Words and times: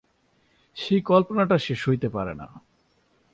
সেই 0.77 1.01
কল্পনাটা 1.01 1.57
সে 1.57 1.75
সইতে 1.75 2.09
পারে 2.09 2.33
না। 2.33 2.47